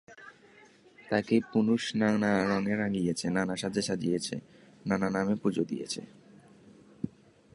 [1.09, 4.35] তাকেই পুরুষ নানা রঙে রাঙিয়েছে, নানা সাজে সাজিয়েছে,
[4.85, 6.01] নানা নামে পুজো দিয়েছে।